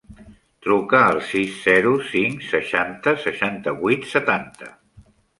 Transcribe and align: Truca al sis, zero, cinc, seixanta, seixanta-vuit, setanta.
Truca 0.67 0.99
al 1.07 1.19
sis, 1.31 1.51
zero, 1.65 1.91
cinc, 2.07 2.41
seixanta, 2.53 3.13
seixanta-vuit, 3.25 4.07
setanta. 4.15 4.71